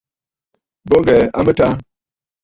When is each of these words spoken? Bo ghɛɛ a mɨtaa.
Bo 0.87 0.97
ghɛɛ 1.05 1.23
a 1.37 1.39
mɨtaa. 1.45 1.73